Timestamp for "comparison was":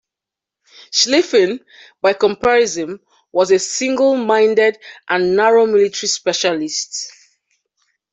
2.13-3.51